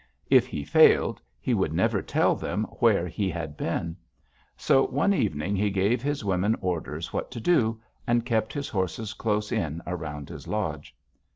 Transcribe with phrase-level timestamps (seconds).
[0.31, 3.95] If he failed, he would never tell them where he had been.
[4.57, 9.13] So, one evening, he gave his women orders what to do, and kept his horses
[9.13, 10.95] close in around his lodge.